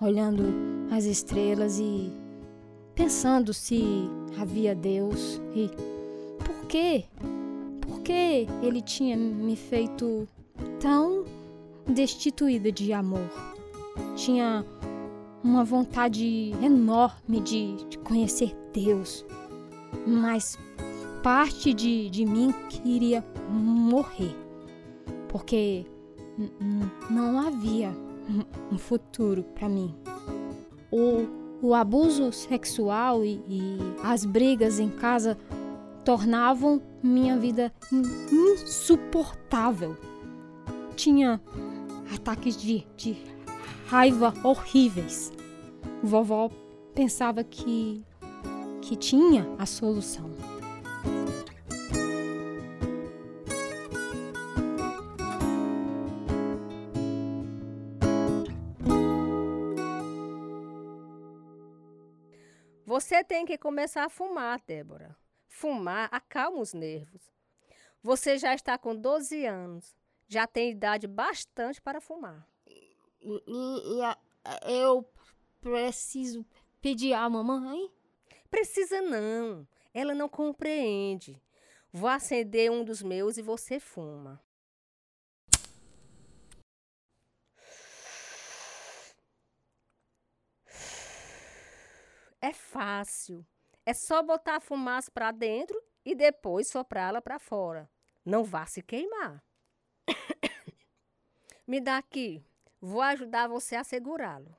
olhando 0.00 0.44
as 0.90 1.04
estrelas 1.04 1.78
e 1.78 2.10
pensando 2.94 3.52
se 3.52 3.82
havia 4.38 4.74
Deus 4.74 5.40
e 5.54 5.70
por 6.38 6.66
quê? 6.66 7.04
Por 7.80 8.00
que 8.00 8.46
ele 8.62 8.82
tinha 8.82 9.16
me 9.16 9.56
feito 9.56 10.28
tão 10.80 11.24
destituída 11.86 12.70
de 12.70 12.92
amor? 12.92 13.30
Tinha 14.16 14.64
uma 15.42 15.64
vontade 15.64 16.52
enorme 16.62 17.40
de, 17.40 17.76
de 17.88 17.98
conhecer 17.98 18.54
Deus, 18.72 19.24
mas 20.06 20.58
parte 21.22 21.72
de, 21.72 22.10
de 22.10 22.24
mim 22.24 22.52
queria 22.68 23.24
morrer, 23.48 24.34
porque 25.36 25.84
não 27.10 27.38
havia 27.46 27.94
um 28.72 28.78
futuro 28.78 29.42
para 29.54 29.68
mim. 29.68 29.94
O, 30.90 31.26
o 31.60 31.74
abuso 31.74 32.32
sexual 32.32 33.22
e, 33.22 33.44
e 33.46 33.78
as 34.02 34.24
brigas 34.24 34.80
em 34.80 34.88
casa 34.88 35.36
tornavam 36.06 36.80
minha 37.02 37.36
vida 37.36 37.70
insuportável. 38.32 39.94
Tinha 40.94 41.38
ataques 42.14 42.56
de, 42.56 42.86
de 42.96 43.18
raiva 43.88 44.32
horríveis. 44.42 45.30
Vovó 46.02 46.50
pensava 46.94 47.44
que 47.44 48.02
que 48.80 48.96
tinha 48.96 49.46
a 49.58 49.66
solução. 49.66 50.30
Você 62.96 63.22
tem 63.22 63.44
que 63.44 63.58
começar 63.58 64.04
a 64.04 64.08
fumar, 64.08 64.58
Débora. 64.66 65.14
Fumar 65.46 66.08
acalma 66.10 66.62
os 66.62 66.72
nervos. 66.72 67.30
Você 68.02 68.38
já 68.38 68.54
está 68.54 68.78
com 68.78 68.96
12 68.96 69.44
anos. 69.44 69.94
Já 70.26 70.46
tem 70.46 70.70
idade 70.70 71.06
bastante 71.06 71.78
para 71.78 72.00
fumar. 72.00 72.48
E, 73.20 73.98
e 73.98 74.02
a, 74.02 74.16
eu 74.66 75.06
preciso 75.60 76.42
pedir 76.80 77.12
à 77.12 77.28
mamãe? 77.28 77.92
Precisa 78.50 79.02
não. 79.02 79.68
Ela 79.92 80.14
não 80.14 80.26
compreende. 80.26 81.38
Vou 81.92 82.08
acender 82.08 82.72
um 82.72 82.82
dos 82.82 83.02
meus 83.02 83.36
e 83.36 83.42
você 83.42 83.78
fuma. 83.78 84.42
É 92.40 92.52
fácil. 92.52 93.44
É 93.84 93.92
só 93.94 94.22
botar 94.22 94.56
a 94.56 94.60
fumaça 94.60 95.10
para 95.10 95.30
dentro 95.30 95.80
e 96.04 96.14
depois 96.14 96.68
soprá-la 96.68 97.22
para 97.22 97.38
fora. 97.38 97.88
Não 98.24 98.44
vá 98.44 98.66
se 98.66 98.82
queimar. 98.82 99.42
Me 101.66 101.80
dá 101.80 101.98
aqui. 101.98 102.44
Vou 102.80 103.00
ajudar 103.00 103.48
você 103.48 103.76
a 103.76 103.84
segurá-lo. 103.84 104.54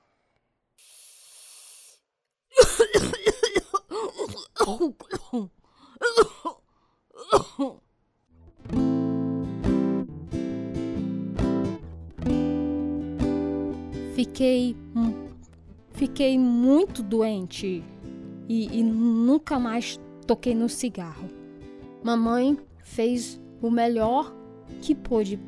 Fiquei 14.15 14.75
fiquei 15.98 16.38
muito 16.38 17.01
doente 17.01 17.84
e, 18.48 18.80
e, 18.80 18.84
nunca 18.84 19.60
mais 19.60 20.00
toquei 20.25 20.54
no 20.54 20.70
cigarro. 20.70 21.27
Mamãe 22.04 22.58
fez 22.84 23.42
o 23.62 23.72
melhor 23.72 24.34
que 24.82 24.94
pôde 24.94 25.39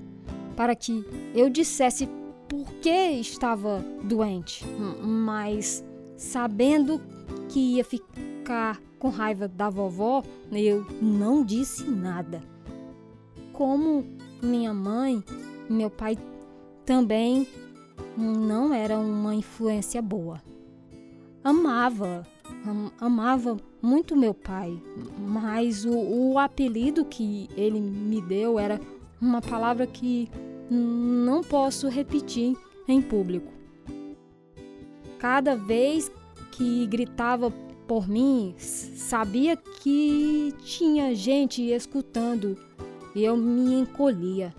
para 0.56 0.76
que 0.76 1.06
eu 1.36 1.50
dissesse 1.50 2.10
por 2.50 2.66
que 2.82 2.90
estava 2.90 3.86
doente, 4.04 4.66
mas 5.02 5.86
sabendo 6.18 7.00
que 7.48 7.76
ia 7.76 7.86
ficar 7.86 8.82
com 8.98 9.10
raiva 9.10 9.48
da 9.48 9.70
vovó, 9.70 10.24
eu 10.52 10.86
não 11.00 11.46
disse 11.46 11.84
nada. 11.84 12.42
Como 13.54 14.04
minha 14.42 14.74
mãe, 14.74 15.24
meu 15.70 15.92
pai 15.92 16.18
também 16.86 17.48
não 18.18 18.74
era 18.74 18.98
uma 18.98 19.34
influência 19.36 20.02
boa. 20.02 20.42
Amava, 21.44 22.28
am, 22.66 22.92
amava 23.00 23.58
muito 23.82 24.16
meu 24.16 24.34
pai, 24.34 24.82
mas 25.18 25.86
o, 25.86 25.94
o 25.94 26.38
apelido 26.38 27.06
que 27.06 27.50
ele 27.56 27.80
me 27.80 28.22
deu 28.22 28.60
era 28.60 28.80
uma 29.22 29.42
palavra 29.42 29.88
que 29.88 30.30
não 30.70 31.42
posso 31.44 31.88
repetir 31.88 32.56
em 32.88 33.02
público. 33.02 33.52
Cada 35.18 35.56
vez 35.56 36.12
que 36.52 36.86
gritava 36.88 37.52
por 37.88 38.08
mim, 38.08 38.54
sabia 38.58 39.58
que 39.58 40.54
tinha 40.60 41.16
gente 41.16 41.64
escutando 41.64 42.58
e 43.16 43.24
eu 43.24 43.36
me 43.36 43.74
encolhia. 43.74 44.54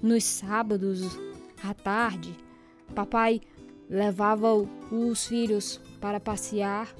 Nos 0.00 0.24
sábados 0.24 1.18
à 1.62 1.72
tarde, 1.74 2.34
Papai 2.92 3.40
levava 3.88 4.54
os 4.54 5.26
filhos 5.26 5.78
para 6.00 6.20
passear 6.20 6.94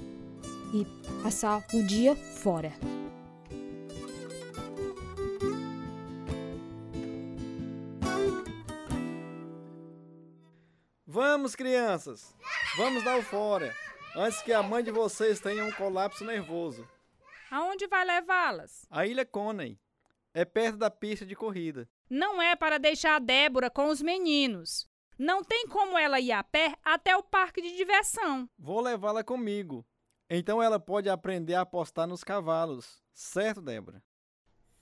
e 0.73 0.85
passar 1.21 1.63
o 1.73 1.83
dia 1.83 2.15
fora. 2.15 2.73
Vamos, 11.05 11.55
crianças! 11.55 12.35
Vamos 12.75 13.03
dar 13.03 13.19
o 13.19 13.21
fora, 13.21 13.75
antes 14.15 14.41
que 14.41 14.51
a 14.51 14.63
mãe 14.63 14.83
de 14.83 14.89
vocês 14.89 15.39
tenha 15.39 15.63
um 15.63 15.71
colapso 15.71 16.25
nervoso. 16.25 16.87
Aonde 17.51 17.85
vai 17.85 18.03
levá-las? 18.03 18.87
A 18.89 19.05
Ilha 19.05 19.23
Coney. 19.23 19.79
É 20.33 20.43
perto 20.43 20.77
da 20.77 20.89
pista 20.89 21.23
de 21.23 21.35
corrida. 21.35 21.87
Não 22.09 22.41
é 22.41 22.55
para 22.55 22.79
deixar 22.79 23.17
a 23.17 23.19
Débora 23.19 23.69
com 23.69 23.89
os 23.89 24.01
meninos. 24.01 24.87
Não 25.17 25.43
tem 25.43 25.67
como 25.67 25.97
ela 25.97 26.19
ir 26.19 26.31
a 26.31 26.43
pé 26.43 26.75
até 26.83 27.15
o 27.15 27.23
parque 27.23 27.61
de 27.61 27.75
diversão. 27.75 28.49
Vou 28.57 28.81
levá-la 28.81 29.23
comigo. 29.23 29.85
Então 30.29 30.61
ela 30.61 30.79
pode 30.79 31.09
aprender 31.09 31.55
a 31.55 31.61
apostar 31.61 32.07
nos 32.07 32.23
cavalos. 32.23 33.03
Certo, 33.13 33.61
Débora? 33.61 34.03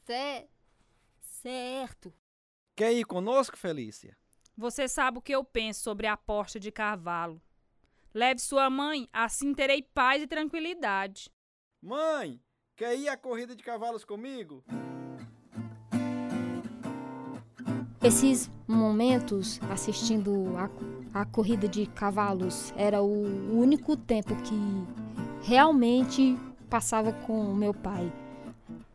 Cé 0.05 0.47
certo. 1.41 2.13
Quer 2.75 2.93
ir 2.93 3.05
conosco, 3.05 3.57
Felícia? 3.57 4.17
Você 4.57 4.87
sabe 4.87 5.17
o 5.17 5.21
que 5.21 5.33
eu 5.33 5.43
penso 5.43 5.81
sobre 5.81 6.07
a 6.07 6.13
aposta 6.13 6.59
de 6.59 6.71
cavalo. 6.71 7.41
Leve 8.13 8.39
sua 8.39 8.69
mãe, 8.69 9.09
assim 9.11 9.53
terei 9.53 9.81
paz 9.81 10.21
e 10.21 10.27
tranquilidade. 10.27 11.31
Mãe, 11.81 12.39
quer 12.75 12.95
ir 12.95 13.09
à 13.09 13.17
corrida 13.17 13.55
de 13.55 13.63
cavalos 13.63 14.05
comigo? 14.05 14.63
Esses 18.03 18.49
momentos 18.67 19.59
assistindo 19.69 20.53
a, 20.57 21.21
a 21.21 21.23
corrida 21.23 21.67
de 21.67 21.85
cavalos 21.85 22.73
era 22.75 22.99
o 23.03 23.55
único 23.55 23.95
tempo 23.95 24.35
que 24.37 24.55
realmente 25.43 26.35
passava 26.67 27.11
com 27.11 27.53
meu 27.53 27.75
pai. 27.75 28.11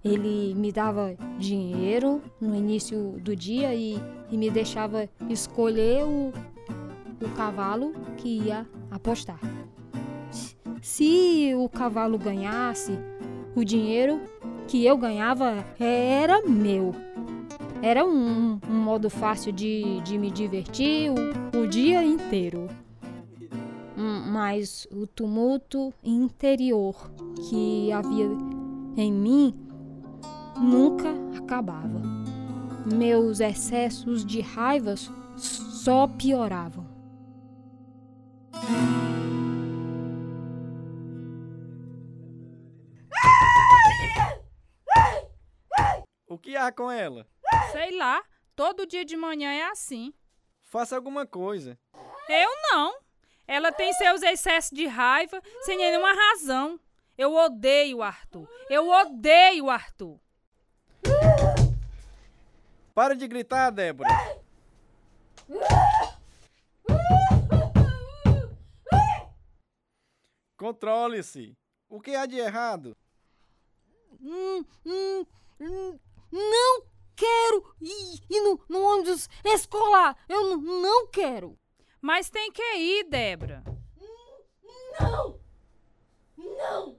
Ele 0.05 0.55
me 0.57 0.73
dava 0.73 1.15
dinheiro 1.39 2.21
no 2.41 2.53
início 2.57 3.15
do 3.21 3.37
dia 3.37 3.73
e, 3.75 3.97
e 4.29 4.37
me 4.37 4.51
deixava 4.51 5.09
escolher 5.31 6.03
o, 6.03 6.33
o 7.25 7.29
cavalo 7.37 7.93
que 8.17 8.41
ia 8.41 8.67
apostar. 8.91 9.39
Se 10.83 11.53
o 11.57 11.69
cavalo 11.69 12.19
ganhasse, 12.19 12.99
o 13.55 13.63
dinheiro 13.63 14.21
que 14.67 14.85
eu 14.85 14.99
ganhava 14.99 15.65
era 15.79 16.43
meu. 16.43 16.93
Era 17.87 18.05
um, 18.05 18.59
um 18.69 18.75
modo 18.83 19.09
fácil 19.09 19.53
de, 19.53 20.01
de 20.01 20.19
me 20.19 20.29
divertir 20.29 21.09
o, 21.09 21.57
o 21.57 21.69
dia 21.69 22.03
inteiro. 22.03 22.69
Hum, 23.97 24.25
mas 24.33 24.89
o 24.91 25.07
tumulto 25.07 25.95
interior 26.03 27.09
que 27.49 27.93
havia 27.93 28.27
em 28.97 29.13
mim 29.13 29.55
nunca 30.61 31.15
acabava. 31.39 32.03
Meus 32.93 33.39
excessos 33.39 34.27
de 34.27 34.41
raivas 34.41 35.09
só 35.37 36.09
pioravam. 36.09 36.85
O 46.29 46.37
que 46.37 46.57
há 46.57 46.73
com 46.73 46.91
ela? 46.91 47.25
Sei 47.73 47.97
lá, 47.97 48.23
todo 48.55 48.87
dia 48.87 49.05
de 49.05 49.17
manhã 49.17 49.51
é 49.51 49.65
assim. 49.65 50.13
Faça 50.63 50.97
alguma 50.97 51.27
coisa. 51.27 51.79
Eu 52.29 52.51
não. 52.71 52.99
Ela 53.47 53.71
tem 53.71 53.93
seus 53.93 54.23
excessos 54.23 54.71
de 54.71 54.87
raiva 54.87 55.41
sem 55.63 55.77
nenhuma 55.77 56.13
razão. 56.13 56.81
Eu 57.17 57.35
odeio 57.35 57.99
o 57.99 58.03
Arthur. 58.03 58.49
Eu 58.69 58.89
odeio 58.89 59.67
o 59.67 59.71
Arthur. 59.71 60.21
Para 62.95 63.15
de 63.15 63.29
gritar, 63.29 63.71
Débora. 63.71 64.09
Controle-se. 70.57 71.57
O 71.89 72.01
que 72.01 72.15
há 72.15 72.27
de 72.27 72.37
errado? 72.37 72.97
Hum, 74.21 74.65
hum, 74.85 75.27
hum, 75.61 75.99
não 76.33 76.96
quero 77.17 77.75
ir, 77.81 78.23
ir 78.29 78.41
no, 78.43 78.61
no 78.69 78.83
ônibus 78.83 79.29
escolar. 79.45 80.17
Eu 80.29 80.57
não 80.59 81.09
quero. 81.09 81.59
Mas 82.01 82.31
tem 82.31 82.53
que 82.53 82.63
ir, 82.77 83.05
Débora. 83.05 83.65
Não! 85.01 85.41
Não! 86.37 86.99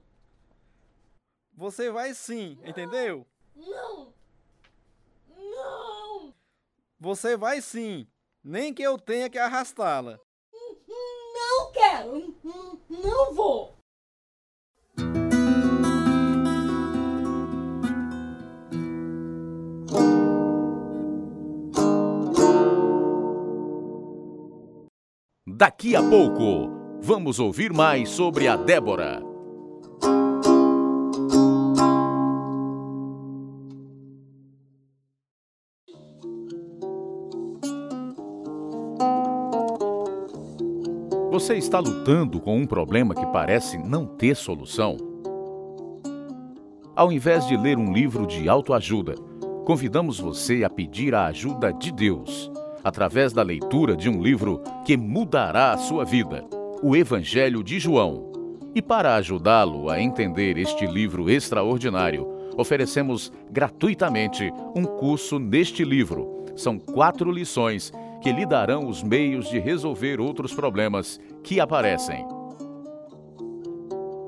Você 1.54 1.90
vai 1.90 2.14
sim, 2.14 2.58
entendeu? 2.64 3.26
Não! 3.54 4.12
Não! 5.36 6.34
Você 7.00 7.36
vai 7.36 7.60
sim, 7.62 8.06
nem 8.42 8.74
que 8.74 8.82
eu 8.82 8.98
tenha 8.98 9.30
que 9.30 9.38
arrastá-la. 9.38 10.18
Não 10.52 11.72
quero! 11.72 12.34
Não 12.88 13.34
vou! 13.34 13.77
Daqui 25.58 25.96
a 25.96 26.00
pouco. 26.00 26.70
Vamos 27.02 27.40
ouvir 27.40 27.72
mais 27.72 28.10
sobre 28.10 28.46
a 28.46 28.54
Débora. 28.54 29.20
Você 41.32 41.56
está 41.56 41.80
lutando 41.80 42.40
com 42.40 42.56
um 42.56 42.64
problema 42.64 43.12
que 43.12 43.26
parece 43.26 43.78
não 43.78 44.06
ter 44.06 44.36
solução? 44.36 44.96
Ao 46.94 47.10
invés 47.10 47.48
de 47.48 47.56
ler 47.56 47.76
um 47.76 47.92
livro 47.92 48.28
de 48.28 48.48
autoajuda, 48.48 49.16
convidamos 49.64 50.20
você 50.20 50.62
a 50.62 50.70
pedir 50.70 51.16
a 51.16 51.26
ajuda 51.26 51.72
de 51.72 51.90
Deus, 51.90 52.48
através 52.82 53.32
da 53.32 53.42
leitura 53.42 53.96
de 53.96 54.08
um 54.08 54.22
livro 54.22 54.62
que 54.84 54.96
mudará 54.96 55.72
a 55.72 55.78
sua 55.78 56.04
vida, 56.04 56.44
o 56.82 56.96
Evangelho 56.96 57.62
de 57.62 57.78
João. 57.78 58.32
E 58.74 58.82
para 58.82 59.16
ajudá-lo 59.16 59.90
a 59.90 60.00
entender 60.00 60.56
este 60.58 60.86
livro 60.86 61.28
extraordinário, 61.30 62.26
oferecemos 62.56 63.32
gratuitamente 63.50 64.52
um 64.74 64.84
curso 64.84 65.38
neste 65.38 65.84
livro. 65.84 66.44
São 66.56 66.78
quatro 66.78 67.30
lições 67.30 67.92
que 68.20 68.32
lhe 68.32 68.44
darão 68.44 68.88
os 68.88 69.02
meios 69.02 69.48
de 69.48 69.58
resolver 69.58 70.20
outros 70.20 70.52
problemas 70.52 71.20
que 71.42 71.60
aparecem. 71.60 72.26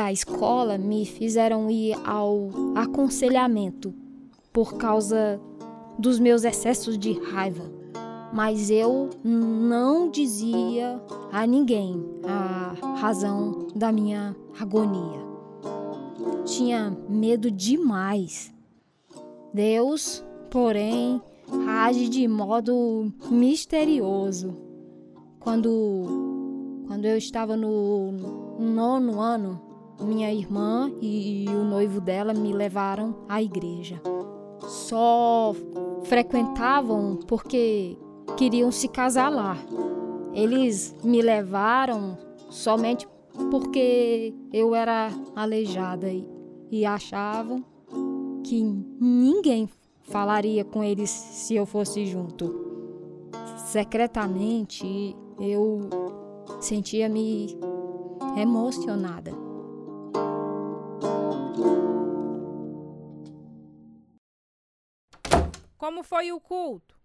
Da 0.03 0.11
escola 0.11 0.77
me 0.77 1.07
fizeram 1.07 1.71
ir 1.71 1.95
ao 2.05 2.51
aconselhamento 2.75 3.95
por 4.53 4.75
causa 4.75 5.41
dos 5.97 6.19
meus 6.19 6.43
excessos 6.43 6.99
de 6.99 7.13
raiva. 7.13 7.63
Mas 8.33 8.69
eu 8.69 9.11
não 9.23 10.11
dizia 10.11 11.01
a 11.31 11.47
ninguém 11.47 12.05
a 12.25 12.75
razão 12.97 13.69
da 13.77 13.93
minha 13.93 14.35
agonia. 14.59 15.21
Tinha 16.45 16.91
medo 17.09 17.49
demais. 17.49 18.53
Deus, 19.55 20.25
porém, 20.51 21.23
age 21.69 22.09
de 22.09 22.27
modo 22.27 23.13
misterioso. 23.31 24.57
Quando, 25.39 26.83
quando 26.89 27.05
eu 27.05 27.17
estava 27.17 27.57
no 27.57 28.11
nono 28.59 29.21
ano, 29.21 29.72
minha 30.01 30.33
irmã 30.33 30.93
e 31.01 31.47
o 31.49 31.65
noivo 31.65 32.01
dela 32.01 32.33
me 32.33 32.53
levaram 32.53 33.15
à 33.29 33.43
igreja. 33.43 34.01
Só 34.61 35.55
frequentavam 36.05 37.19
porque 37.27 37.97
queriam 38.37 38.71
se 38.71 38.89
casar 38.89 39.29
lá. 39.29 39.57
Eles 40.33 40.95
me 41.05 41.21
levaram 41.21 42.17
somente 42.49 43.07
porque 43.51 44.35
eu 44.53 44.75
era 44.75 45.11
aleijada 45.35 46.11
e, 46.11 46.27
e 46.71 46.85
achavam 46.85 47.65
que 48.45 48.63
ninguém 48.63 49.69
falaria 50.03 50.65
com 50.65 50.83
eles 50.83 51.11
se 51.11 51.55
eu 51.55 51.65
fosse 51.65 52.07
junto. 52.07 52.71
Secretamente, 53.57 55.17
eu 55.41 55.89
sentia-me 56.61 57.59
emocionada. 58.37 59.42
Como 65.83 66.05
foi 66.05 66.31
o 66.31 66.41
culto? 66.41 66.97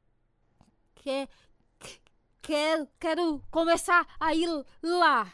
Que, 0.93 1.27
quero, 2.43 2.87
quero 2.99 3.43
começar 3.49 4.05
a 4.19 4.35
ir 4.35 4.47
lá. 4.83 5.33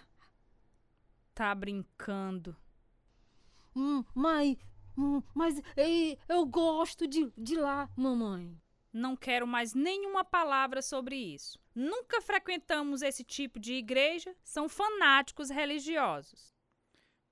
Tá 1.34 1.54
brincando. 1.54 2.56
Hum, 3.76 4.04
mãe, 4.16 4.58
hum, 4.98 5.22
mas 5.34 5.62
ei, 5.76 6.18
eu 6.30 6.46
gosto 6.46 7.06
de, 7.06 7.34
de 7.38 7.56
lá, 7.56 7.90
mamãe. 7.98 8.58
Não 8.94 9.16
quero 9.16 9.46
mais 9.46 9.74
nenhuma 9.74 10.24
palavra 10.24 10.82
sobre 10.82 11.16
isso. 11.16 11.60
Nunca 11.76 12.22
frequentamos 12.22 13.02
esse 13.02 13.24
tipo 13.24 13.60
de 13.60 13.74
igreja, 13.74 14.36
são 14.44 14.70
fanáticos 14.70 15.50
religiosos. 15.50 16.54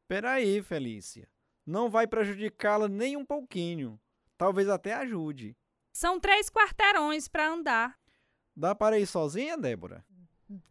Peraí, 0.07 0.61
Felícia. 0.61 1.29
Não 1.65 1.89
vai 1.89 2.07
prejudicá-la 2.07 2.87
nem 2.87 3.15
um 3.15 3.25
pouquinho. 3.25 3.99
Talvez 4.37 4.67
até 4.67 4.93
ajude. 4.93 5.55
São 5.93 6.19
três 6.19 6.49
quarteirões 6.49 7.27
para 7.27 7.49
andar. 7.49 7.99
Dá 8.55 8.73
para 8.73 8.99
ir 8.99 9.05
sozinha, 9.05 9.57
Débora? 9.57 10.03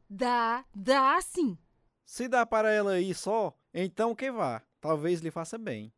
Dá, 0.08 0.64
dá 0.74 1.20
sim. 1.20 1.56
Se 2.04 2.26
dá 2.26 2.44
para 2.44 2.72
ela 2.72 2.98
ir 2.98 3.14
só, 3.14 3.56
então 3.72 4.14
que 4.14 4.30
vá. 4.30 4.62
Talvez 4.80 5.20
lhe 5.20 5.30
faça 5.30 5.56
bem. 5.56 5.92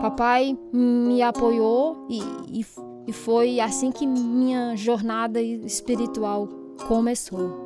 Papai 0.00 0.56
me 0.72 1.20
apoiou 1.22 2.06
e, 2.08 2.60
e, 2.60 2.66
e 3.08 3.12
foi 3.12 3.60
assim 3.60 3.90
que 3.90 4.06
minha 4.06 4.76
jornada 4.76 5.40
espiritual 5.42 6.48
começou. 6.86 7.65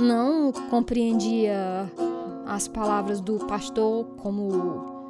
Não 0.00 0.52
compreendia 0.70 1.90
as 2.46 2.68
palavras 2.68 3.20
do 3.20 3.38
pastor 3.46 4.04
como 4.22 5.08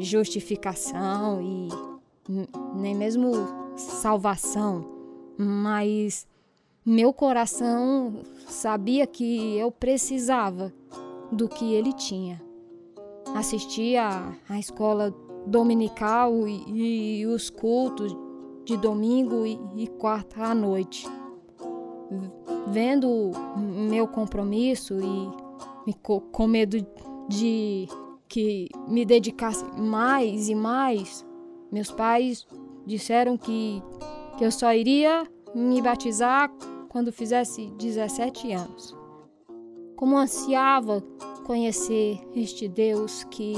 justificação 0.00 1.40
e 1.40 1.68
nem 2.74 2.94
mesmo 2.94 3.32
salvação, 3.76 4.84
mas 5.36 6.26
meu 6.84 7.12
coração 7.12 8.20
sabia 8.46 9.06
que 9.06 9.56
eu 9.56 9.70
precisava 9.70 10.72
do 11.32 11.48
que 11.48 11.72
ele 11.74 11.92
tinha. 11.92 12.42
Assistia 13.34 14.08
à 14.48 14.58
escola 14.58 15.14
dominical 15.46 16.46
e, 16.46 17.20
e 17.20 17.26
os 17.26 17.50
cultos 17.50 18.14
de 18.64 18.76
domingo 18.76 19.46
e, 19.46 19.58
e 19.76 19.86
quarta 19.86 20.44
à 20.44 20.54
noite. 20.54 21.06
Vendo 22.68 23.30
meu 23.56 24.06
compromisso 24.08 24.96
e 25.86 25.94
com 26.32 26.46
medo 26.46 26.86
de 27.28 27.88
que 28.28 28.68
me 28.86 29.04
dedicasse 29.04 29.64
mais 29.78 30.48
e 30.48 30.54
mais, 30.54 31.26
meus 31.72 31.90
pais 31.90 32.46
disseram 32.86 33.36
que, 33.36 33.82
que 34.36 34.44
eu 34.44 34.50
só 34.50 34.72
iria 34.72 35.26
me 35.54 35.80
batizar 35.80 36.50
quando 36.88 37.12
fizesse 37.12 37.70
17 37.78 38.52
anos. 38.52 38.96
Como 39.96 40.16
ansiava 40.16 41.02
conhecer 41.44 42.20
este 42.34 42.68
Deus 42.68 43.24
que 43.24 43.54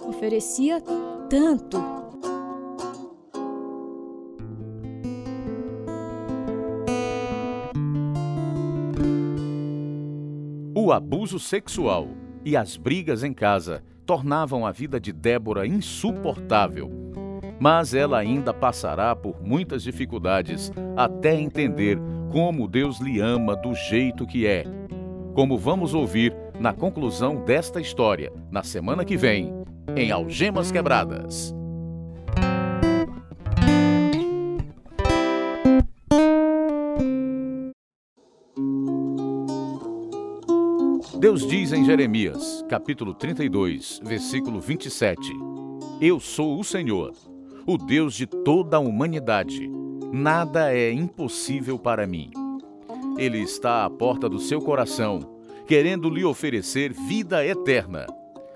oferecia 0.00 0.80
tanto. 1.28 1.78
O 10.88 10.92
abuso 10.92 11.38
sexual 11.38 12.08
e 12.42 12.56
as 12.56 12.78
brigas 12.78 13.22
em 13.22 13.34
casa 13.34 13.84
tornavam 14.06 14.64
a 14.64 14.72
vida 14.72 14.98
de 14.98 15.12
Débora 15.12 15.66
insuportável. 15.66 16.90
Mas 17.60 17.92
ela 17.92 18.16
ainda 18.16 18.54
passará 18.54 19.14
por 19.14 19.38
muitas 19.42 19.82
dificuldades 19.82 20.72
até 20.96 21.38
entender 21.38 21.98
como 22.32 22.66
Deus 22.66 23.00
lhe 23.00 23.20
ama 23.20 23.54
do 23.54 23.74
jeito 23.74 24.26
que 24.26 24.46
é. 24.46 24.64
Como 25.34 25.58
vamos 25.58 25.92
ouvir 25.92 26.34
na 26.58 26.72
conclusão 26.72 27.44
desta 27.44 27.82
história, 27.82 28.32
na 28.50 28.62
semana 28.62 29.04
que 29.04 29.14
vem, 29.14 29.52
em 29.94 30.10
Algemas 30.10 30.72
Quebradas. 30.72 31.54
Deus 41.28 41.46
diz 41.46 41.74
em 41.74 41.84
Jeremias, 41.84 42.64
capítulo 42.70 43.12
32, 43.12 44.00
versículo 44.02 44.60
27: 44.60 45.30
Eu 46.00 46.18
sou 46.18 46.58
o 46.58 46.64
Senhor, 46.64 47.12
o 47.66 47.76
Deus 47.76 48.14
de 48.14 48.26
toda 48.26 48.78
a 48.78 48.80
humanidade. 48.80 49.70
Nada 50.10 50.72
é 50.72 50.90
impossível 50.90 51.78
para 51.78 52.06
mim. 52.06 52.30
Ele 53.18 53.40
está 53.40 53.84
à 53.84 53.90
porta 53.90 54.26
do 54.26 54.38
seu 54.38 54.62
coração, 54.62 55.20
querendo 55.66 56.08
lhe 56.08 56.24
oferecer 56.24 56.94
vida 56.94 57.44
eterna. 57.44 58.06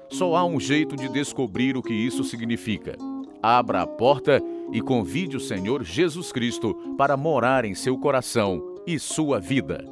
Só 0.08 0.34
há 0.34 0.42
um 0.42 0.58
jeito 0.58 0.96
de 0.96 1.10
descobrir 1.10 1.76
o 1.76 1.82
que 1.82 1.92
isso 1.92 2.24
significa. 2.24 2.96
Abra 3.42 3.82
a 3.82 3.86
porta 3.86 4.42
e 4.72 4.80
convide 4.80 5.36
o 5.36 5.40
Senhor 5.40 5.84
Jesus 5.84 6.32
Cristo 6.32 6.74
para 6.96 7.18
morar 7.18 7.66
em 7.66 7.74
seu 7.74 7.98
coração 7.98 8.80
e 8.86 8.98
sua 8.98 9.38
vida. 9.38 9.84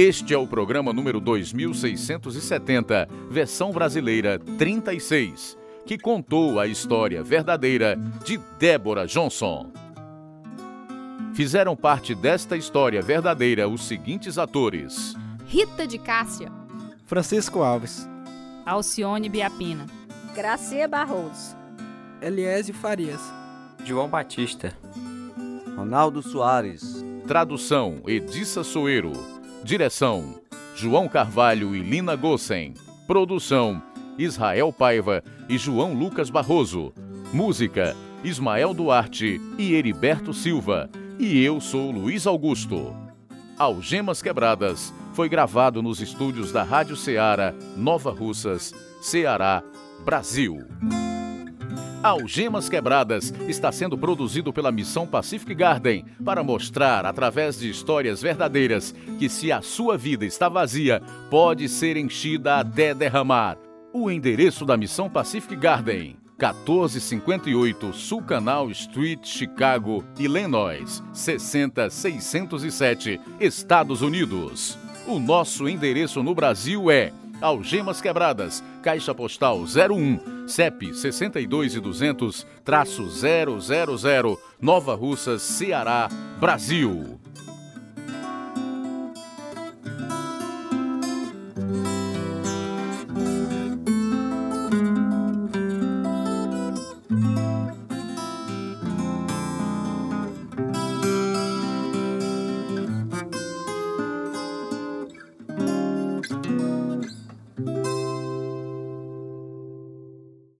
Este 0.00 0.32
é 0.32 0.38
o 0.38 0.46
programa 0.46 0.92
número 0.92 1.18
2670, 1.18 3.08
versão 3.28 3.72
brasileira 3.72 4.38
36, 4.56 5.58
que 5.84 5.98
contou 5.98 6.60
a 6.60 6.68
história 6.68 7.20
verdadeira 7.20 7.96
de 8.24 8.38
Débora 8.60 9.08
Johnson. 9.08 9.72
Fizeram 11.34 11.74
parte 11.74 12.14
desta 12.14 12.56
história 12.56 13.02
verdadeira 13.02 13.68
os 13.68 13.88
seguintes 13.88 14.38
atores: 14.38 15.16
Rita 15.48 15.84
de 15.84 15.98
Cássia, 15.98 16.52
Francisco 17.04 17.64
Alves, 17.64 18.08
Alcione 18.64 19.28
Biapina, 19.28 19.84
Gracia 20.32 20.86
Barroso, 20.86 21.56
Eliésio 22.22 22.72
Farias, 22.72 23.34
João 23.84 24.08
Batista, 24.08 24.72
Ronaldo 25.76 26.22
Soares, 26.22 27.04
Tradução: 27.26 28.00
Edissa 28.06 28.62
Soeiro. 28.62 29.37
Direção: 29.64 30.40
João 30.74 31.08
Carvalho 31.08 31.74
e 31.74 31.80
Lina 31.80 32.16
Gossen. 32.16 32.74
Produção: 33.06 33.82
Israel 34.16 34.72
Paiva 34.72 35.22
e 35.48 35.58
João 35.58 35.92
Lucas 35.94 36.30
Barroso. 36.30 36.92
Música: 37.32 37.96
Ismael 38.22 38.72
Duarte 38.72 39.40
e 39.58 39.74
Heriberto 39.74 40.32
Silva. 40.32 40.88
E 41.18 41.42
eu 41.42 41.60
sou 41.60 41.90
Luiz 41.90 42.26
Augusto. 42.26 42.94
Algemas 43.58 44.22
Quebradas 44.22 44.94
foi 45.12 45.28
gravado 45.28 45.82
nos 45.82 46.00
estúdios 46.00 46.52
da 46.52 46.62
Rádio 46.62 46.94
Ceará, 46.94 47.52
Nova 47.76 48.12
Russas, 48.12 48.72
Ceará, 49.00 49.64
Brasil. 50.04 50.64
Algemas 52.02 52.68
Quebradas 52.68 53.32
está 53.48 53.72
sendo 53.72 53.98
produzido 53.98 54.52
pela 54.52 54.70
Missão 54.70 55.04
Pacific 55.04 55.52
Garden 55.52 56.04
para 56.24 56.44
mostrar, 56.44 57.04
através 57.04 57.58
de 57.58 57.68
histórias 57.68 58.22
verdadeiras, 58.22 58.94
que 59.18 59.28
se 59.28 59.50
a 59.50 59.60
sua 59.60 59.98
vida 59.98 60.24
está 60.24 60.48
vazia, 60.48 61.02
pode 61.28 61.68
ser 61.68 61.96
enchida 61.96 62.60
até 62.60 62.94
derramar. 62.94 63.58
O 63.92 64.08
endereço 64.10 64.64
da 64.64 64.76
Missão 64.76 65.10
Pacific 65.10 65.56
Garden: 65.56 66.16
1458 66.38 67.92
Sul 67.92 68.22
Canal 68.22 68.70
Street, 68.70 69.26
Chicago, 69.26 70.04
Illinois, 70.20 71.02
60607, 71.12 73.20
Estados 73.40 74.02
Unidos. 74.02 74.78
O 75.04 75.18
nosso 75.18 75.68
endereço 75.68 76.22
no 76.22 76.32
Brasil 76.32 76.92
é 76.92 77.12
Algemas 77.40 78.00
Quebradas, 78.00 78.64
Caixa 78.82 79.14
Postal 79.14 79.60
01, 79.60 80.48
CEP 80.48 80.94
62 80.94 81.76
e 81.76 81.80
200, 81.80 82.46
traço 82.64 83.08
000, 83.08 83.60
Nova 84.60 84.94
Russas, 84.94 85.42
Ceará, 85.42 86.08
Brasil. 86.40 87.20